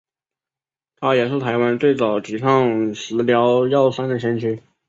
[0.95, 4.59] 他也是台湾最早提倡食疗药膳的先驱。